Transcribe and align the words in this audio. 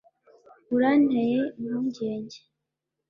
uranteye 0.75 1.39
impungenge. 1.59 2.39